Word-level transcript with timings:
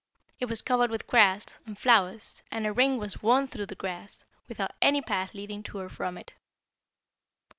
It 0.39 0.49
was 0.49 0.63
covered 0.63 0.89
with 0.89 1.05
grass, 1.05 1.59
and 1.67 1.77
flowers, 1.77 2.41
and 2.49 2.65
a 2.65 2.73
ring 2.73 2.97
was 2.97 3.21
worn 3.21 3.47
through 3.47 3.67
the 3.67 3.75
grass, 3.75 4.25
without 4.47 4.71
any 4.81 4.99
path 5.03 5.35
leading 5.35 5.61
to 5.61 5.77
or 5.77 5.89
from 5.89 6.17
it. 6.17 6.33